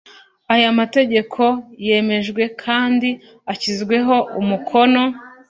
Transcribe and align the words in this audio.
aya 0.53 0.69
mategeko 0.79 1.41
yemejwe 1.87 2.43
kandi 2.63 3.09
ashyizweho 3.51 4.15
umukono 4.41 5.01